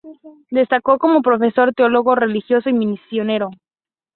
[0.49, 3.51] Destacó como profesor, teólogo, religioso y misionero.